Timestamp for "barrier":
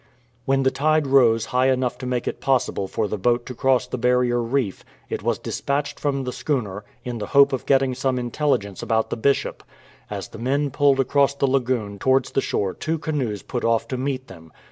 3.99-4.41